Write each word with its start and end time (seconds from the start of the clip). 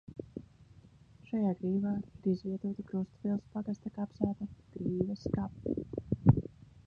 Šajā 1.25 1.51
grīvā 1.59 1.91
ir 1.97 2.29
izvietota 2.31 2.85
Krustpils 2.93 3.45
pagasta 3.57 3.93
kapsēta– 3.99 4.49
Grīvas 4.77 5.27
kapi. 5.39 5.79